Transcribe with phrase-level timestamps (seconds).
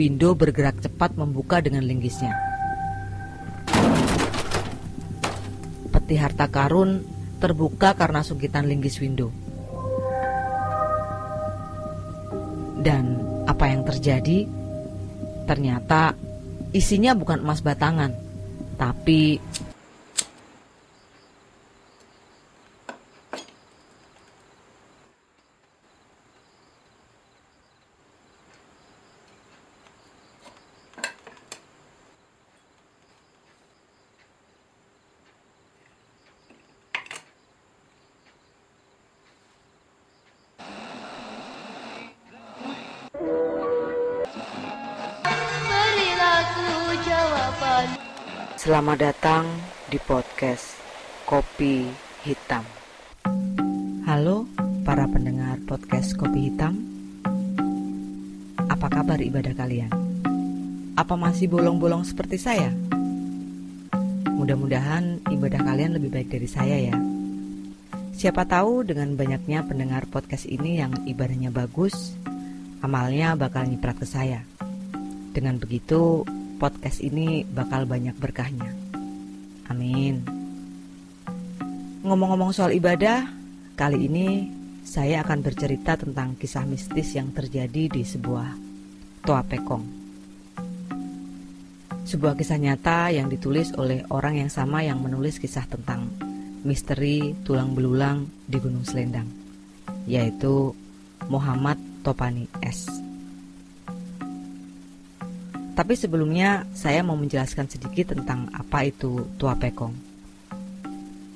[0.00, 2.32] Window bergerak cepat membuka dengan linggisnya.
[5.92, 7.04] Peti harta karun
[7.36, 9.28] terbuka karena sungkitan linggis Window.
[12.80, 14.48] Dan apa yang terjadi?
[15.44, 16.16] Ternyata
[16.72, 18.16] isinya bukan emas batangan,
[18.80, 19.36] tapi
[48.60, 49.48] Selamat datang
[49.88, 50.76] di podcast
[51.24, 51.88] Kopi
[52.28, 52.60] Hitam.
[54.04, 54.44] Halo
[54.84, 56.76] para pendengar podcast Kopi Hitam.
[58.68, 59.88] Apa kabar ibadah kalian?
[60.92, 62.68] Apa masih bolong-bolong seperti saya?
[64.28, 67.00] Mudah-mudahan ibadah kalian lebih baik dari saya ya.
[68.12, 72.12] Siapa tahu dengan banyaknya pendengar podcast ini yang ibadahnya bagus,
[72.84, 74.44] amalnya bakal nyiprat ke saya.
[75.32, 76.28] Dengan begitu,
[76.60, 78.68] podcast ini bakal banyak berkahnya.
[79.72, 80.20] Amin.
[82.04, 83.24] Ngomong-ngomong soal ibadah,
[83.80, 84.28] kali ini
[84.84, 88.52] saya akan bercerita tentang kisah mistis yang terjadi di sebuah
[89.24, 89.84] Toa Pekong.
[92.04, 96.12] Sebuah kisah nyata yang ditulis oleh orang yang sama yang menulis kisah tentang
[96.60, 99.28] misteri tulang belulang di Gunung Selendang,
[100.04, 100.76] yaitu
[101.32, 102.99] Muhammad Topani S.
[105.80, 109.96] Tapi sebelumnya saya mau menjelaskan sedikit tentang apa itu Tua Pekong.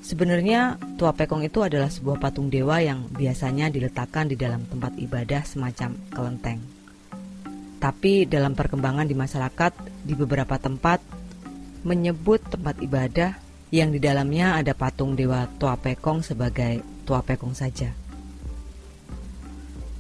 [0.05, 5.49] Sebenarnya Tua Pekong itu adalah sebuah patung dewa yang biasanya diletakkan di dalam tempat ibadah
[5.49, 6.61] semacam kelenteng.
[7.81, 9.73] Tapi dalam perkembangan di masyarakat
[10.05, 11.01] di beberapa tempat
[11.81, 13.41] menyebut tempat ibadah
[13.73, 17.97] yang di dalamnya ada patung dewa Tua Pekong sebagai Tua Pekong saja.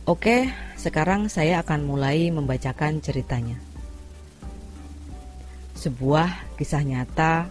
[0.05, 3.73] Oke, sekarang saya akan mulai membacakan ceritanya
[5.75, 7.51] sebuah kisah nyata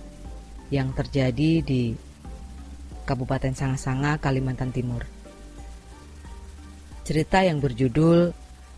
[0.71, 1.93] yang terjadi di
[3.03, 5.03] Kabupaten Sanga-Sanga, Kalimantan Timur.
[7.03, 8.31] Cerita yang berjudul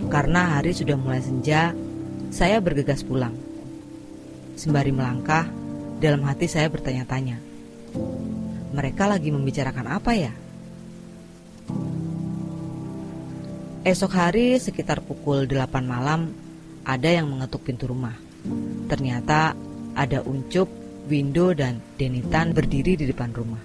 [0.09, 1.77] Karena hari sudah mulai senja,
[2.33, 3.37] saya bergegas pulang.
[4.57, 5.45] Sembari melangkah,
[6.01, 7.37] dalam hati saya bertanya-tanya
[8.73, 10.33] mereka lagi membicarakan apa ya?
[13.83, 16.31] Esok hari sekitar pukul 8 malam
[16.87, 18.15] ada yang mengetuk pintu rumah.
[18.87, 19.55] Ternyata
[19.95, 20.71] ada Uncup,
[21.11, 23.63] Windo, dan Denitan berdiri di depan rumah.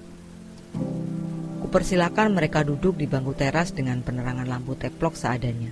[1.62, 5.70] Kupersilakan mereka duduk di bangku teras dengan penerangan lampu teplok seadanya.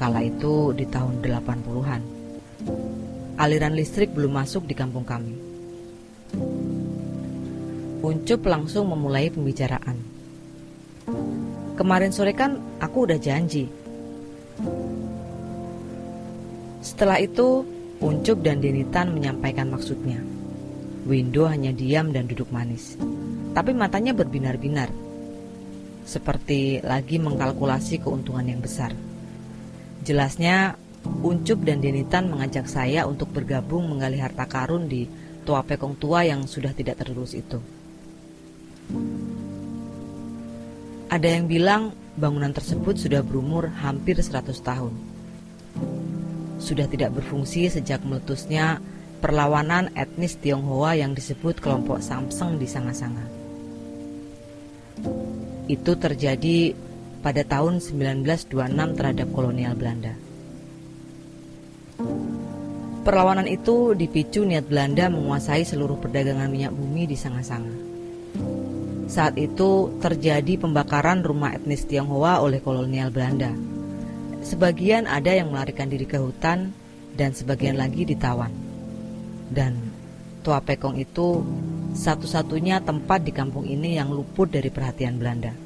[0.00, 2.02] Kala itu di tahun 80-an.
[3.36, 5.36] Aliran listrik belum masuk di kampung kami.
[8.00, 10.00] Uncup langsung memulai pembicaraan.
[11.76, 13.68] Kemarin sore kan aku udah janji.
[16.80, 17.60] Setelah itu,
[18.00, 20.16] Uncup dan Denitan menyampaikan maksudnya.
[21.04, 22.96] Windo hanya diam dan duduk manis.
[23.52, 24.88] Tapi matanya berbinar-binar.
[26.08, 28.96] Seperti lagi mengkalkulasi keuntungan yang besar.
[30.08, 30.72] Jelasnya,
[31.20, 35.04] Uncup dan Denitan mengajak saya untuk bergabung menggali harta karun di
[35.44, 37.79] Tua Pekong Tua yang sudah tidak terurus itu.
[41.10, 44.94] Ada yang bilang bangunan tersebut sudah berumur hampir 100 tahun.
[46.62, 48.78] Sudah tidak berfungsi sejak meletusnya
[49.18, 53.26] perlawanan etnis Tionghoa yang disebut kelompok Samseng di Sanga-Sanga.
[55.66, 56.78] Itu terjadi
[57.26, 58.54] pada tahun 1926
[58.94, 60.14] terhadap kolonial Belanda.
[63.02, 67.74] Perlawanan itu dipicu niat Belanda menguasai seluruh perdagangan minyak bumi di Sanga-Sanga.
[69.10, 73.50] Saat itu terjadi pembakaran rumah etnis Tionghoa oleh kolonial Belanda.
[74.46, 76.70] Sebagian ada yang melarikan diri ke hutan
[77.18, 78.54] dan sebagian lagi ditawan.
[79.50, 79.74] Dan
[80.46, 81.42] Tua Pekong itu
[81.90, 85.58] satu-satunya tempat di kampung ini yang luput dari perhatian Belanda.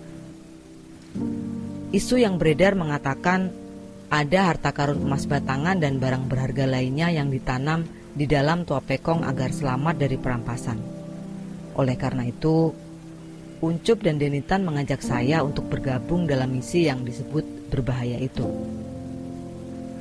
[1.92, 3.52] Isu yang beredar mengatakan
[4.08, 7.84] ada harta karun emas batangan dan barang berharga lainnya yang ditanam
[8.16, 10.80] di dalam Tua Pekong agar selamat dari perampasan.
[11.76, 12.70] Oleh karena itu,
[13.64, 18.44] Uncup dan Denitan mengajak saya untuk bergabung dalam misi yang disebut berbahaya itu.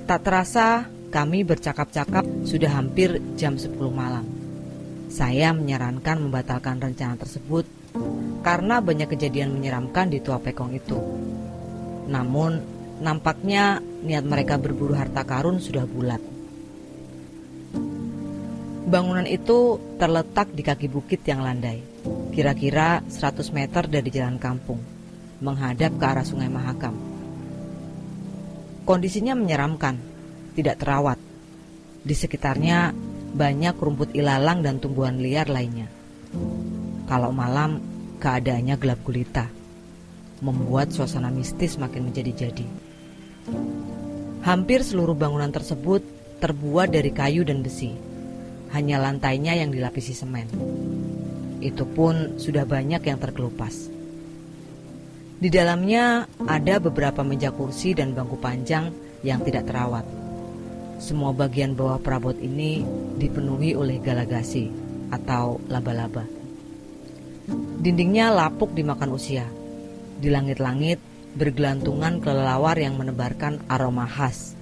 [0.03, 4.27] Tak terasa, kami bercakap-cakap sudah hampir jam 10 malam.
[5.07, 7.63] Saya menyarankan membatalkan rencana tersebut
[8.43, 10.99] karena banyak kejadian menyeramkan di Tua Pekong itu.
[12.11, 12.59] Namun,
[12.99, 16.19] nampaknya niat mereka berburu harta karun sudah bulat.
[18.83, 21.92] Bangunan itu terletak di kaki bukit yang landai,
[22.33, 24.79] kira-kira 100 meter dari jalan kampung,
[25.39, 26.95] menghadap ke arah sungai Mahakam.
[28.83, 29.95] Kondisinya menyeramkan,
[30.57, 31.19] tidak terawat.
[32.03, 32.91] Di sekitarnya
[33.33, 35.87] banyak rumput ilalang dan tumbuhan liar lainnya.
[37.07, 37.79] Kalau malam,
[38.19, 39.63] keadaannya gelap gulita
[40.43, 42.67] membuat suasana mistis makin menjadi-jadi.
[44.43, 46.03] Hampir seluruh bangunan tersebut
[46.43, 47.95] terbuat dari kayu dan besi.
[48.75, 50.51] Hanya lantainya yang dilapisi semen.
[51.63, 53.87] Itu pun sudah banyak yang terkelupas.
[55.39, 58.91] Di dalamnya ada beberapa meja kursi dan bangku panjang
[59.23, 60.03] yang tidak terawat.
[60.99, 62.83] Semua bagian bawah perabot ini
[63.15, 64.67] dipenuhi oleh galagasi
[65.11, 66.27] atau laba-laba.
[67.83, 69.47] Dindingnya lapuk dimakan usia
[70.19, 70.99] di langit-langit
[71.35, 74.55] bergelantungan kelelawar yang menebarkan aroma khas.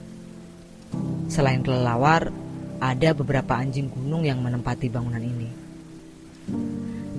[1.29, 2.33] Selain kelelawar,
[2.81, 5.49] ada beberapa anjing gunung yang menempati bangunan ini.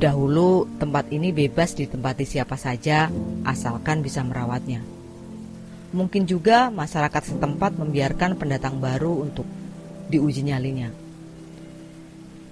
[0.03, 3.07] Dahulu tempat ini bebas ditempati siapa saja
[3.47, 4.83] asalkan bisa merawatnya.
[5.95, 9.47] Mungkin juga masyarakat setempat membiarkan pendatang baru untuk
[10.11, 10.91] diuji nyalinya.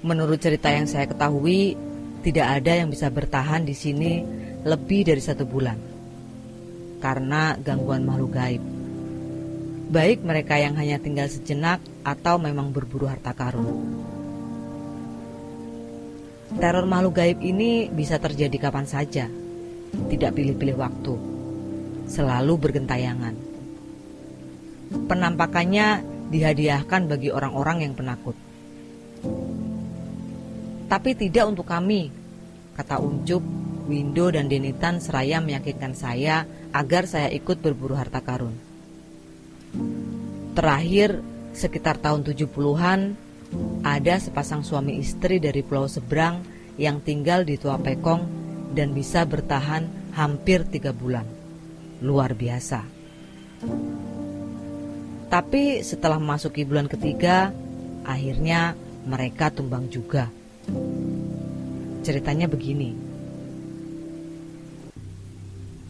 [0.06, 1.74] Menurut cerita yang saya ketahui,
[2.22, 4.22] tidak ada yang bisa bertahan di sini
[4.62, 5.90] lebih dari satu bulan
[7.02, 8.62] karena gangguan makhluk gaib.
[9.90, 13.66] Baik mereka yang hanya tinggal sejenak atau memang berburu harta karun.
[16.50, 19.30] Teror makhluk gaib ini bisa terjadi kapan saja,
[20.10, 21.14] tidak pilih-pilih waktu,
[22.10, 23.34] selalu bergentayangan.
[25.06, 26.02] Penampakannya
[26.34, 28.34] dihadiahkan bagi orang-orang yang penakut.
[30.90, 32.10] Tapi tidak untuk kami,
[32.74, 33.46] kata Uncup
[33.86, 36.42] Windo dan Denitan seraya meyakinkan saya
[36.74, 38.58] agar saya ikut berburu harta karun.
[40.58, 41.22] Terakhir,
[41.54, 43.14] sekitar tahun 70-an,
[43.80, 46.44] ada sepasang suami istri dari pulau seberang
[46.76, 48.22] yang tinggal di Tua Pekong
[48.76, 51.26] dan bisa bertahan hampir tiga bulan.
[52.00, 52.80] Luar biasa.
[55.30, 57.54] Tapi setelah memasuki bulan ketiga,
[58.02, 58.74] akhirnya
[59.06, 60.26] mereka tumbang juga.
[62.02, 62.96] Ceritanya begini.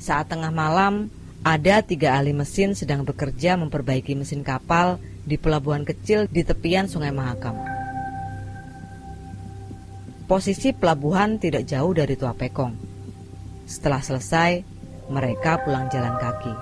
[0.00, 1.08] Saat tengah malam,
[1.40, 7.12] ada tiga ahli mesin sedang bekerja memperbaiki mesin kapal di pelabuhan kecil di tepian Sungai
[7.12, 7.56] Mahakam.
[10.24, 12.74] Posisi pelabuhan tidak jauh dari Tua Pekong.
[13.66, 14.62] Setelah selesai,
[15.10, 16.54] mereka pulang jalan kaki.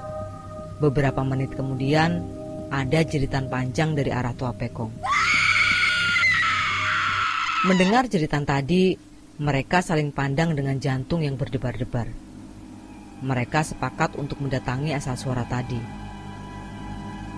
[0.81, 2.25] Beberapa menit kemudian,
[2.73, 4.93] ada jeritan panjang dari arah Tua Pekong.
[7.69, 8.97] Mendengar jeritan tadi,
[9.39, 12.29] mereka saling pandang dengan jantung yang berdebar-debar
[13.23, 16.08] mereka sepakat untuk mendatangi asal suara tadi.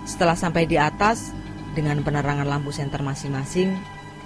[0.05, 1.29] Setelah sampai di atas,
[1.77, 3.71] dengan penerangan lampu senter masing-masing,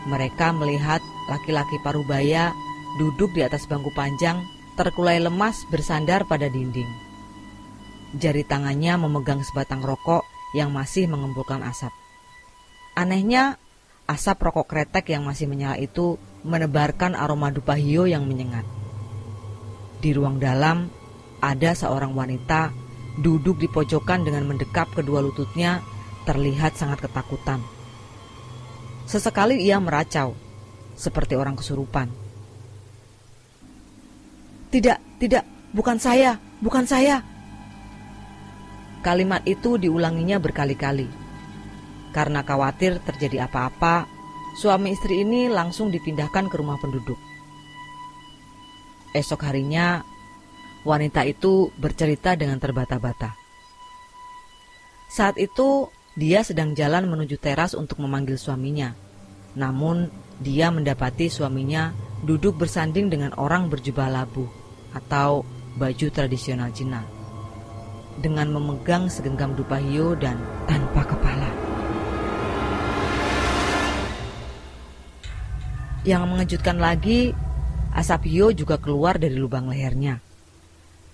[0.10, 2.54] mereka melihat laki-laki parubaya
[3.02, 4.40] duduk di atas bangku panjang,
[4.80, 6.88] terkulai lemas bersandar pada dinding.
[8.16, 10.24] Jari tangannya memegang sebatang rokok
[10.56, 11.92] yang masih mengembulkan asap.
[12.96, 13.60] Anehnya,
[14.08, 16.16] asap rokok kretek yang masih menyala itu
[16.48, 18.64] menebarkan aroma dupa hio yang menyengat.
[20.00, 20.88] Di ruang dalam,
[21.44, 22.85] ada seorang wanita
[23.20, 25.80] duduk di pojokan dengan mendekap kedua lututnya
[26.28, 27.62] terlihat sangat ketakutan.
[29.06, 30.34] Sesekali ia meracau,
[30.98, 32.10] seperti orang kesurupan.
[34.74, 37.22] Tidak, tidak, bukan saya, bukan saya.
[39.06, 41.06] Kalimat itu diulanginya berkali-kali.
[42.10, 44.10] Karena khawatir terjadi apa-apa,
[44.58, 47.20] suami istri ini langsung dipindahkan ke rumah penduduk.
[49.14, 50.02] Esok harinya,
[50.86, 53.34] wanita itu bercerita dengan terbata-bata.
[55.10, 58.94] Saat itu, dia sedang jalan menuju teras untuk memanggil suaminya.
[59.58, 60.08] Namun,
[60.40, 61.92] dia mendapati suaminya
[62.24, 64.48] duduk bersanding dengan orang berjubah labu
[64.96, 65.44] atau
[65.76, 67.04] baju tradisional Cina
[68.20, 71.52] dengan memegang segenggam dupa hiu dan tanpa kepala.
[76.06, 77.34] Yang mengejutkan lagi,
[77.92, 80.25] asap hiu juga keluar dari lubang lehernya.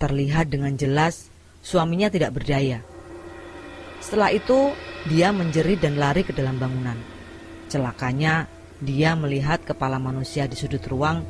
[0.02, 1.30] Terlihat dengan jelas
[1.62, 2.82] suaminya tidak berdaya.
[4.02, 4.74] Setelah itu,
[5.06, 6.98] dia menjerit dan lari ke dalam bangunan.
[7.70, 8.50] Celakanya,
[8.82, 11.22] dia melihat kepala manusia di sudut ruang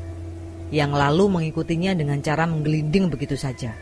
[0.72, 3.76] yang lalu mengikutinya dengan cara menggelinding begitu saja.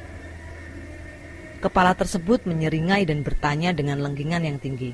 [1.63, 4.91] Kepala tersebut menyeringai dan bertanya dengan lengkingan yang tinggi.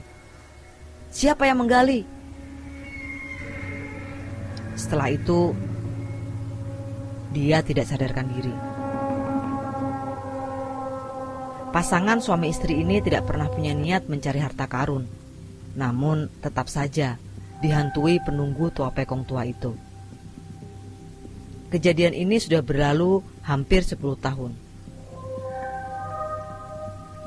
[1.08, 2.04] Siapa yang menggali?
[4.76, 5.56] Setelah itu,
[7.32, 8.75] dia tidak sadarkan diri.
[11.76, 15.04] Pasangan suami istri ini tidak pernah punya niat mencari harta karun.
[15.76, 17.20] Namun, tetap saja
[17.60, 19.76] dihantui penunggu tua pekong tua itu.
[21.68, 24.56] Kejadian ini sudah berlalu hampir 10 tahun.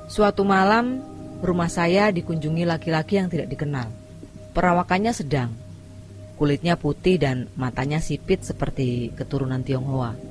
[0.09, 0.97] Suatu malam,
[1.45, 3.93] rumah saya dikunjungi laki-laki yang tidak dikenal.
[4.57, 5.53] Perawakannya sedang.
[6.41, 10.28] Kulitnya putih dan matanya sipit seperti keturunan Tionghoa.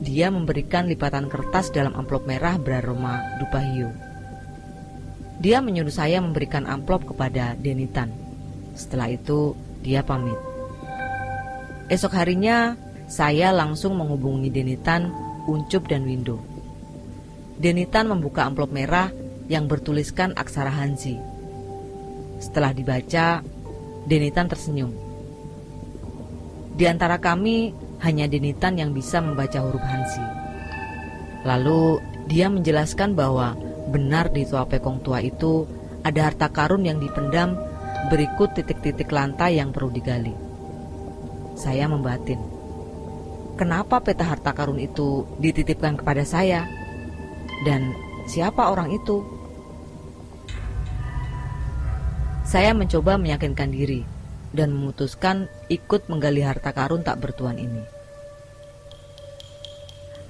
[0.00, 3.88] Dia memberikan lipatan kertas dalam amplop merah beraroma dupa hiu.
[5.40, 8.26] Dia menyuruh saya memberikan amplop kepada Denitan
[8.76, 10.36] setelah itu, dia pamit.
[11.88, 12.76] Esok harinya,
[13.08, 15.08] saya langsung menghubungi Denitan,
[15.48, 16.44] Uncup, dan Windo.
[17.56, 19.08] Denitan membuka amplop merah
[19.48, 21.16] yang bertuliskan aksara Hanzi.
[22.36, 23.40] Setelah dibaca,
[24.04, 24.92] Denitan tersenyum.
[26.76, 27.72] Di antara kami,
[28.04, 30.24] hanya Denitan yang bisa membaca huruf Hanzi.
[31.46, 33.54] Lalu, dia menjelaskan bahwa
[33.88, 35.64] benar di tua pekong tua itu
[36.02, 37.54] ada harta karun yang dipendam
[38.06, 40.30] Berikut titik-titik lantai yang perlu digali.
[41.58, 42.38] Saya membatin.
[43.58, 46.70] Kenapa peta harta karun itu dititipkan kepada saya?
[47.66, 47.90] Dan
[48.30, 49.26] siapa orang itu?
[52.46, 54.06] Saya mencoba meyakinkan diri
[54.56, 57.84] dan memutuskan ikut menggali harta karun tak bertuan ini.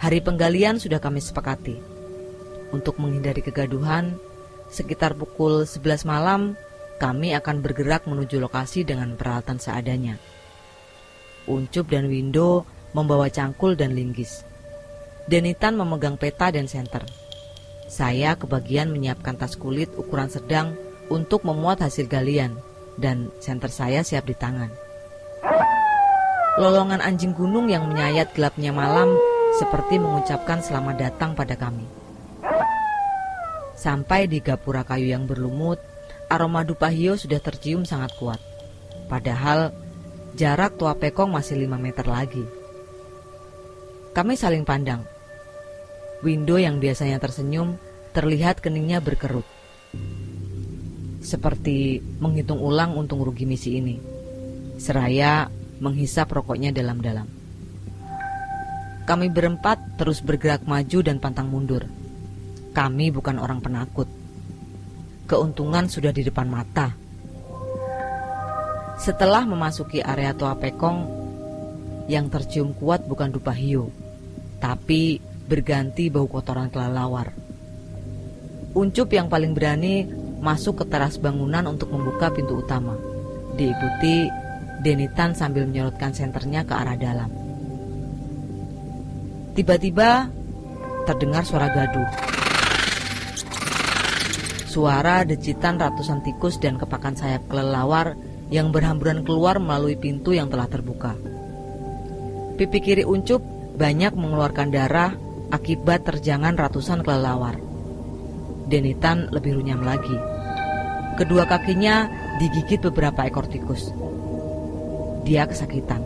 [0.03, 1.79] Hari penggalian sudah kami sepakati.
[2.75, 4.19] Untuk menghindari kegaduhan,
[4.69, 6.59] sekitar pukul 11 malam
[6.99, 10.19] kami akan bergerak menuju lokasi dengan peralatan seadanya.
[11.47, 14.43] Uncup dan Windo membawa cangkul dan linggis.
[15.31, 17.07] Denitan memegang peta dan senter.
[17.87, 20.75] Saya kebagian menyiapkan tas kulit ukuran sedang
[21.07, 22.59] untuk memuat hasil galian
[22.97, 24.73] dan senter saya siap di tangan.
[26.57, 29.13] Lolongan anjing gunung yang menyayat gelapnya malam
[29.61, 31.85] seperti mengucapkan selamat datang pada kami.
[33.77, 35.77] Sampai di gapura kayu yang berlumut,
[36.33, 38.41] aroma dupa hio sudah tercium sangat kuat.
[39.07, 39.77] Padahal
[40.33, 42.45] jarak tua pekong masih 5 meter lagi.
[44.17, 45.05] Kami saling pandang.
[46.25, 47.77] Window yang biasanya tersenyum
[48.17, 49.45] terlihat keningnya berkerut.
[51.27, 53.99] Seperti menghitung ulang untung rugi misi ini.
[54.79, 55.51] Seraya
[55.83, 57.27] menghisap rokoknya dalam-dalam.
[59.03, 61.83] Kami berempat terus bergerak maju dan pantang mundur.
[62.71, 64.07] Kami bukan orang penakut
[65.27, 66.95] keuntungan sudah di depan mata.
[68.97, 70.99] Setelah memasuki area Tua Pekong,
[72.07, 73.91] yang tercium kuat bukan dupa hiu,
[74.63, 77.35] tapi berganti bau kotoran kelelawar.
[78.73, 80.07] Uncup yang paling berani
[80.47, 82.95] masuk ke teras bangunan untuk membuka pintu utama.
[83.59, 84.31] Diikuti
[84.87, 87.31] Denitan sambil menyorotkan senternya ke arah dalam.
[89.57, 90.29] Tiba-tiba
[91.09, 92.07] terdengar suara gaduh.
[94.69, 98.15] Suara decitan ratusan tikus dan kepakan sayap kelelawar
[98.53, 101.17] yang berhamburan keluar melalui pintu yang telah terbuka.
[102.61, 103.41] Pipi kiri uncup
[103.75, 105.17] banyak mengeluarkan darah
[105.51, 107.66] akibat terjangan ratusan kelelawar.
[108.67, 110.15] Denitan lebih runyam lagi.
[111.15, 112.11] Kedua kakinya
[112.43, 113.95] digigit beberapa ekor tikus.
[115.23, 116.03] Dia kesakitan.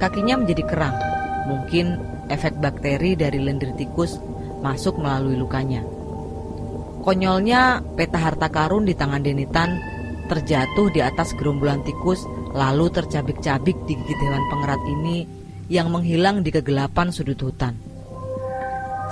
[0.00, 0.96] Kakinya menjadi kerang.
[1.44, 2.00] Mungkin
[2.32, 4.16] efek bakteri dari lendir tikus
[4.64, 5.84] masuk melalui lukanya.
[7.04, 9.76] Konyolnya peta harta karun di tangan Denitan
[10.24, 12.24] terjatuh di atas gerombolan tikus
[12.56, 15.28] lalu tercabik-cabik di gigit hewan pengerat ini
[15.68, 17.76] yang menghilang di kegelapan sudut hutan.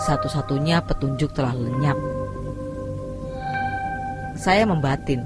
[0.00, 1.98] Satu-satunya petunjuk telah lenyap.
[4.38, 5.22] Saya membatin.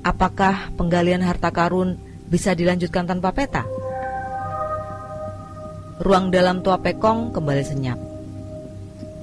[0.00, 1.98] Apakah penggalian harta karun
[2.30, 3.66] bisa dilanjutkan tanpa peta?
[6.00, 8.00] Ruang dalam tua pekong kembali senyap.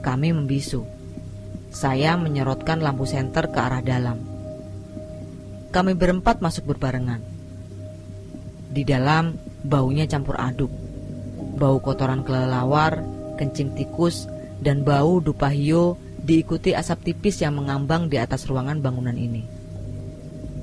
[0.05, 0.85] Kami membisu.
[1.73, 4.21] Saya menyorotkan lampu senter ke arah dalam.
[5.73, 7.19] Kami berempat masuk berbarengan.
[8.69, 9.33] Di dalam,
[9.65, 10.69] baunya campur aduk.
[11.57, 13.01] Bau kotoran kelelawar,
[13.41, 14.29] kencing tikus,
[14.61, 19.45] dan bau dupa hio diikuti asap tipis yang mengambang di atas ruangan bangunan ini.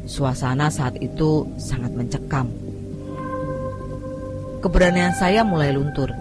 [0.05, 2.53] Suasana saat itu sangat mencekam.
[4.61, 6.13] Keberanian saya mulai luntur.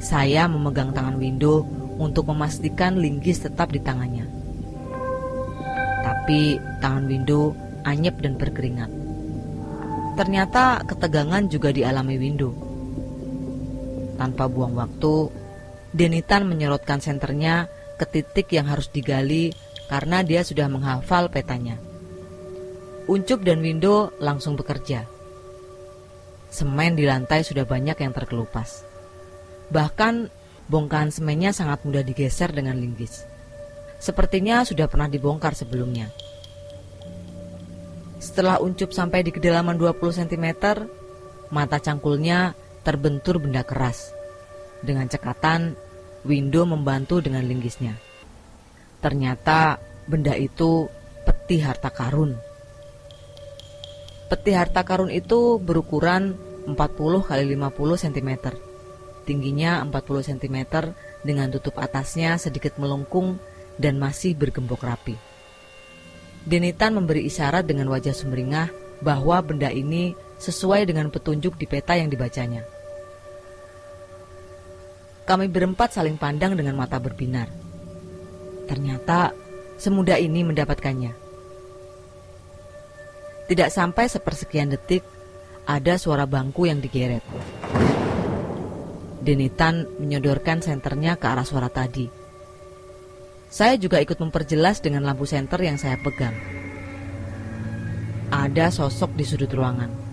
[0.00, 1.64] Saya memegang tangan Windo
[1.96, 4.28] untuk memastikan linggis tetap di tangannya.
[6.04, 7.52] Tapi tangan Windo
[7.84, 8.88] anyep dan berkeringat.
[10.16, 12.52] Ternyata ketegangan juga dialami Windo.
[14.16, 15.28] Tanpa buang waktu,
[15.94, 19.54] Denitan menyorotkan senternya ke titik yang harus digali
[19.86, 21.78] karena dia sudah menghafal petanya.
[23.06, 25.06] Uncup dan Windo langsung bekerja.
[26.50, 28.82] Semen di lantai sudah banyak yang terkelupas.
[29.70, 30.14] Bahkan
[30.66, 33.22] bongkahan semennya sangat mudah digeser dengan linggis.
[34.02, 36.10] Sepertinya sudah pernah dibongkar sebelumnya.
[38.16, 40.46] Setelah Uncup sampai di kedalaman 20 cm,
[41.54, 44.15] mata cangkulnya terbentur benda keras.
[44.84, 45.76] Dengan cekatan,
[46.26, 47.94] Windo membantu dengan linggisnya.
[48.98, 49.78] Ternyata
[50.10, 50.90] benda itu
[51.22, 52.34] peti harta karun.
[54.26, 56.34] Peti harta karun itu berukuran
[56.66, 56.74] 40
[57.30, 58.30] kali 50 cm.
[59.22, 60.58] Tingginya 40 cm
[61.22, 63.38] dengan tutup atasnya sedikit melengkung
[63.78, 65.14] dan masih bergembok rapi.
[66.46, 68.70] Denitan memberi isyarat dengan wajah sumringah
[69.02, 72.75] bahwa benda ini sesuai dengan petunjuk di peta yang dibacanya.
[75.26, 77.50] Kami berempat saling pandang dengan mata berbinar.
[78.70, 79.34] Ternyata
[79.74, 81.12] semudah ini mendapatkannya.
[83.50, 85.02] Tidak sampai sepersekian detik,
[85.66, 87.26] ada suara bangku yang digeret.
[89.18, 92.06] Denitan menyodorkan senternya ke arah suara tadi.
[93.50, 96.34] Saya juga ikut memperjelas dengan lampu senter yang saya pegang.
[98.30, 100.05] Ada sosok di sudut ruangan.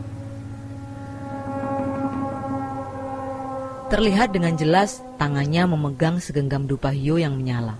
[3.93, 7.77] Terlihat dengan jelas tangannya memegang segenggam dupa hiu yang menyala.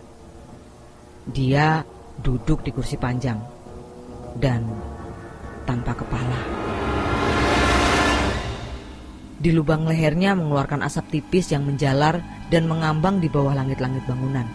[1.25, 1.81] Dia
[2.21, 3.41] duduk di kursi panjang
[4.37, 4.61] dan
[5.65, 6.37] tanpa kepala.
[9.41, 12.21] Di lubang lehernya mengeluarkan asap tipis yang menjalar
[12.53, 14.45] dan mengambang di bawah langit-langit bangunan.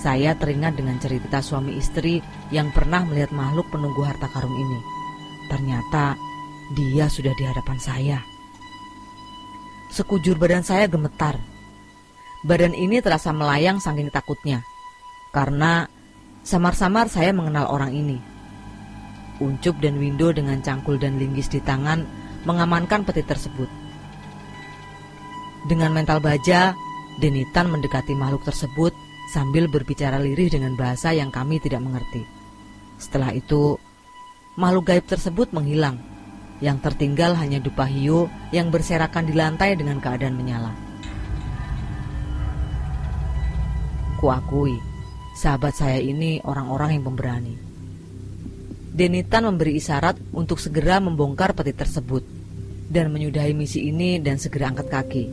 [0.00, 4.80] Saya teringat dengan cerita suami istri yang pernah melihat makhluk penunggu harta karun ini.
[5.52, 6.16] Ternyata
[6.72, 8.35] dia sudah di hadapan saya.
[9.90, 11.38] Sekujur badan saya gemetar.
[12.46, 14.62] Badan ini terasa melayang saking takutnya.
[15.34, 15.86] Karena
[16.46, 18.18] samar-samar saya mengenal orang ini.
[19.42, 22.06] Uncup dan Windo dengan cangkul dan linggis di tangan
[22.48, 23.68] mengamankan peti tersebut.
[25.66, 26.72] Dengan mental baja,
[27.16, 28.92] Denitan mendekati makhluk tersebut
[29.32, 32.28] sambil berbicara lirih dengan bahasa yang kami tidak mengerti.
[33.00, 33.80] Setelah itu,
[34.60, 35.96] makhluk gaib tersebut menghilang.
[36.56, 40.72] Yang tertinggal hanya dupa hiu yang berserakan di lantai dengan keadaan menyala.
[44.16, 44.80] Kuakui,
[45.36, 47.54] sahabat saya ini orang-orang yang pemberani.
[48.96, 52.24] Denitan memberi isyarat untuk segera membongkar peti tersebut
[52.88, 55.24] dan menyudahi misi ini dan segera angkat kaki.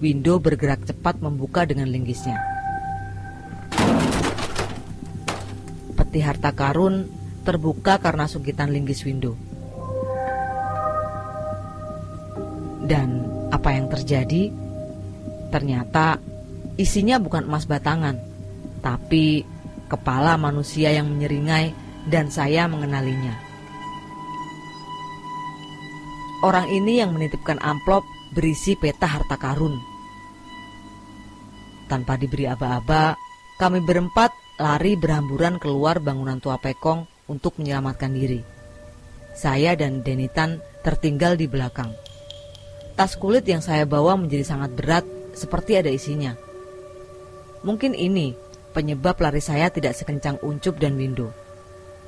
[0.00, 2.40] Window bergerak cepat membuka dengan linggisnya.
[5.92, 7.04] Peti harta karun
[7.44, 9.49] terbuka karena sungkitan linggis Window.
[12.90, 13.22] Dan
[13.54, 14.50] apa yang terjadi?
[15.54, 16.18] Ternyata
[16.74, 18.18] isinya bukan emas batangan,
[18.82, 19.46] tapi
[19.86, 21.70] kepala manusia yang menyeringai
[22.10, 23.38] dan saya mengenalinya.
[26.42, 28.02] Orang ini yang menitipkan amplop
[28.34, 29.78] berisi peta harta karun.
[31.86, 33.14] Tanpa diberi aba-aba,
[33.62, 38.42] kami berempat lari berhamburan keluar bangunan tua pekong untuk menyelamatkan diri.
[39.30, 42.09] Saya dan Denitan tertinggal di belakang.
[43.00, 46.36] Tas kulit yang saya bawa menjadi sangat berat, seperti ada isinya.
[47.64, 48.36] Mungkin ini
[48.76, 51.32] penyebab lari saya tidak sekencang uncup dan window.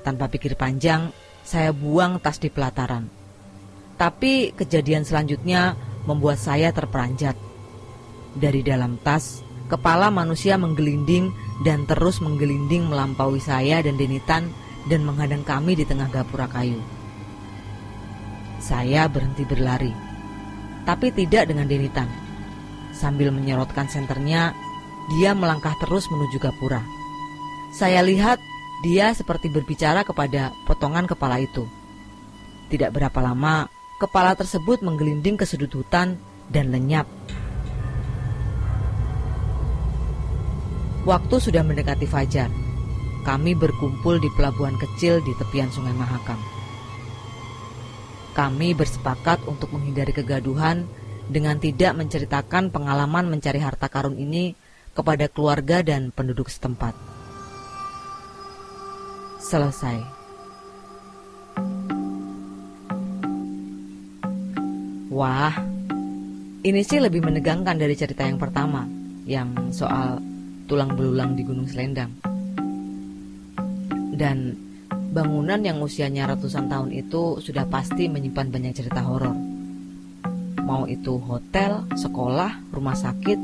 [0.05, 1.09] Tanpa pikir panjang,
[1.49, 3.09] saya buang tas di pelataran.
[3.97, 7.41] Tapi kejadian selanjutnya membuat saya terperanjat.
[8.37, 9.41] Dari dalam tas,
[9.73, 11.33] kepala manusia menggelinding
[11.65, 14.53] dan terus menggelinding melampaui saya dan Denitan
[14.93, 16.85] dan menghadang kami di tengah gapura kayu.
[18.61, 20.02] Saya berhenti berlari,
[20.83, 22.09] tapi tidak dengan Denitan.
[22.93, 24.55] Sambil menyerotkan senternya,
[25.11, 26.83] dia melangkah terus menuju gapura.
[27.75, 28.39] Saya lihat
[28.83, 31.71] Dia seperti berbicara kepada potongan kepala itu.
[32.67, 33.71] Tidak berapa lama,
[34.03, 36.19] kepala tersebut menggelinding ke sudut hutan
[36.51, 37.07] dan lenyap.
[41.07, 42.51] Waktu sudah mendekati fajar.
[43.23, 46.62] Kami berkumpul di pelabuhan kecil di tepian Sungai Mahakam.
[48.33, 50.89] Kami bersepakat untuk menghindari kegaduhan
[51.29, 54.57] dengan tidak menceritakan pengalaman mencari harta karun ini
[54.97, 56.97] kepada keluarga dan penduduk setempat.
[59.41, 60.01] Selesai.
[65.13, 65.53] Wah,
[66.65, 68.89] ini sih lebih menegangkan dari cerita yang pertama,
[69.29, 70.17] yang soal
[70.65, 72.17] tulang belulang di Gunung Selendang.
[74.17, 74.57] Dan
[75.13, 79.37] bangunan yang usianya ratusan tahun itu sudah pasti menyimpan banyak cerita horor.
[80.65, 83.37] Mau itu hotel, sekolah, rumah sakit,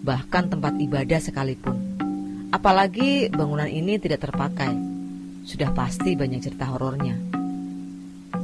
[0.00, 1.76] bahkan tempat ibadah sekalipun.
[2.48, 4.72] Apalagi bangunan ini tidak terpakai,
[5.44, 7.20] sudah pasti banyak cerita horornya.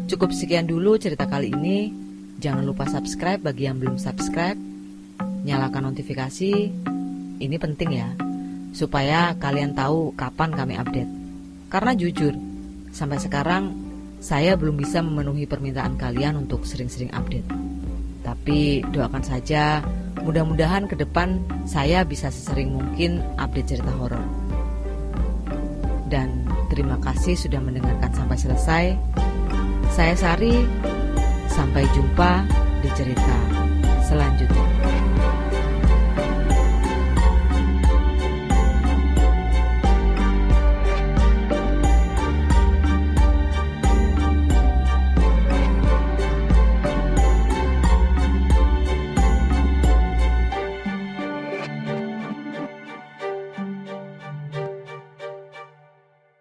[0.06, 1.90] Cukup sekian dulu cerita kali ini.
[2.36, 4.60] Jangan lupa subscribe bagi yang belum subscribe.
[5.48, 6.52] Nyalakan notifikasi.
[7.36, 8.08] Ini penting ya,
[8.76, 11.10] supaya kalian tahu kapan kami update.
[11.66, 12.32] Karena jujur,
[12.96, 13.76] Sampai sekarang,
[14.24, 17.44] saya belum bisa memenuhi permintaan kalian untuk sering-sering update.
[18.24, 19.84] Tapi doakan saja,
[20.24, 24.24] mudah-mudahan ke depan saya bisa sesering mungkin update cerita horor.
[26.08, 28.84] Dan terima kasih sudah mendengarkan sampai selesai.
[29.92, 30.56] Saya Sari,
[31.52, 32.48] sampai jumpa
[32.80, 33.36] di cerita
[34.08, 34.65] selanjutnya.